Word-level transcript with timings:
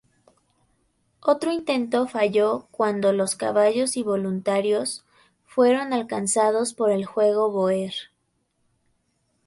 Otro 1.19 1.51
intento 1.51 2.07
falló 2.07 2.65
cuando 2.71 3.13
los 3.13 3.35
caballos 3.35 3.97
y 3.97 4.01
voluntarios 4.01 5.05
fueron 5.45 5.93
alcanzados 5.93 6.73
por 6.73 6.89
el 6.89 7.05
fuego 7.05 7.51
Bóer. 7.51 7.93